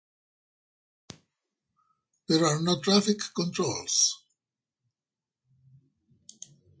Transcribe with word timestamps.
There 2.27 2.43
are 2.43 2.59
no 2.59 2.79
traffic 2.81 3.19
controls. 3.35 4.23